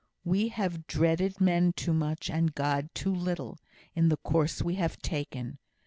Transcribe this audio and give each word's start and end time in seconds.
We 0.23 0.47
have 0.47 0.87
dreaded 0.87 1.39
men 1.39 1.73
too 1.73 1.93
much, 1.93 2.27
and 2.27 2.55
God 2.55 2.89
too 2.95 3.13
little, 3.13 3.59
in 3.93 4.09
the 4.09 4.17
course 4.17 4.59
we 4.63 4.73
have 4.73 4.97
taken. 5.03 5.59